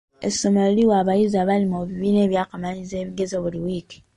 Essomero 0.27 0.69
liwa 0.77 0.95
abayizi 1.01 1.35
abali 1.43 1.65
mu 1.71 1.79
bibiina 1.87 2.19
eby'akamalirizo 2.25 2.95
ebibuuzo 2.97 3.35
buli 3.43 3.59
wiiki. 3.65 3.97